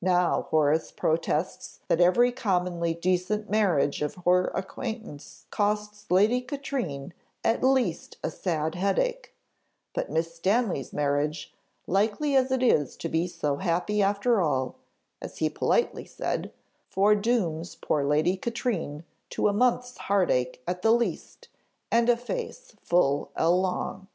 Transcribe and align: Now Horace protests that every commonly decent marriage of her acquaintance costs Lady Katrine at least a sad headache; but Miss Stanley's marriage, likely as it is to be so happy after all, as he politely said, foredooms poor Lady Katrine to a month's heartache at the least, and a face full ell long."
Now 0.00 0.46
Horace 0.48 0.90
protests 0.90 1.80
that 1.88 2.00
every 2.00 2.32
commonly 2.32 2.94
decent 2.94 3.50
marriage 3.50 4.00
of 4.00 4.14
her 4.24 4.46
acquaintance 4.54 5.44
costs 5.50 6.06
Lady 6.10 6.40
Katrine 6.40 7.12
at 7.44 7.62
least 7.62 8.16
a 8.24 8.30
sad 8.30 8.74
headache; 8.74 9.34
but 9.92 10.08
Miss 10.08 10.34
Stanley's 10.34 10.94
marriage, 10.94 11.52
likely 11.86 12.34
as 12.34 12.50
it 12.50 12.62
is 12.62 12.96
to 12.96 13.10
be 13.10 13.26
so 13.26 13.56
happy 13.56 14.02
after 14.02 14.40
all, 14.40 14.76
as 15.20 15.36
he 15.36 15.50
politely 15.50 16.06
said, 16.06 16.54
foredooms 16.88 17.74
poor 17.74 18.02
Lady 18.02 18.38
Katrine 18.38 19.04
to 19.28 19.46
a 19.46 19.52
month's 19.52 19.98
heartache 19.98 20.62
at 20.66 20.80
the 20.80 20.90
least, 20.92 21.48
and 21.92 22.08
a 22.08 22.16
face 22.16 22.74
full 22.80 23.30
ell 23.36 23.60
long." 23.60 24.08